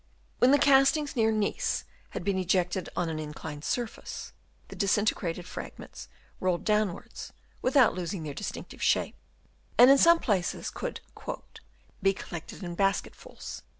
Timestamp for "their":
8.23-8.33